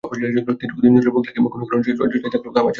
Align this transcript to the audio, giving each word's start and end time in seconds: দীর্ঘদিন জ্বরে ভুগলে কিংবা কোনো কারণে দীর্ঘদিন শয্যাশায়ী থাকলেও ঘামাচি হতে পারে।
দীর্ঘদিন 0.61 0.93
জ্বরে 0.97 1.11
ভুগলে 1.15 1.31
কিংবা 1.35 1.49
কোনো 1.53 1.63
কারণে 1.67 1.83
দীর্ঘদিন 1.85 2.09
শয্যাশায়ী 2.11 2.21
থাকলেও 2.23 2.43
ঘামাচি 2.43 2.43
হতে 2.43 2.57
পারে। 2.65 2.69